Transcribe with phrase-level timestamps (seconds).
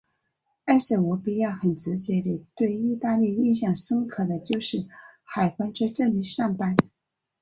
[0.65, 4.87] 埃塞俄比亚很直接的对意大利印象深刻的就是
[5.23, 6.75] 海关在这里上班。